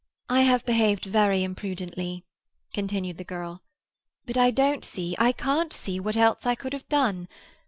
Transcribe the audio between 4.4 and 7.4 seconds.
don't see—I can't see—what else I could have done.